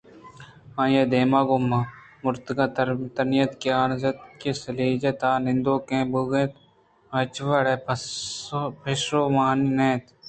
[0.81, 1.61] آئی ءَدیم گوں
[2.23, 6.35] مردک ءَ ترّینت کہ آ بزانت کہ آ سلیج ءِ تہا نندوک بوتگ
[7.15, 7.73] ءُہچ وڑا
[8.83, 10.05] پشومانی نہ اِنت